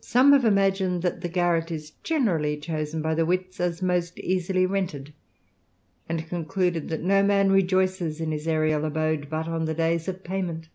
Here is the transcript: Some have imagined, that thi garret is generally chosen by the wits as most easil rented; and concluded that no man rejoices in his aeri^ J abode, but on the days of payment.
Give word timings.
Some 0.00 0.32
have 0.32 0.46
imagined, 0.46 1.02
that 1.02 1.20
thi 1.20 1.28
garret 1.28 1.70
is 1.70 1.90
generally 2.02 2.56
chosen 2.56 3.02
by 3.02 3.14
the 3.14 3.26
wits 3.26 3.60
as 3.60 3.82
most 3.82 4.16
easil 4.18 4.66
rented; 4.66 5.12
and 6.08 6.26
concluded 6.26 6.88
that 6.88 7.02
no 7.02 7.22
man 7.22 7.52
rejoices 7.52 8.18
in 8.18 8.32
his 8.32 8.46
aeri^ 8.46 8.70
J 8.70 8.86
abode, 8.86 9.28
but 9.28 9.46
on 9.46 9.66
the 9.66 9.74
days 9.74 10.08
of 10.08 10.24
payment. 10.24 10.70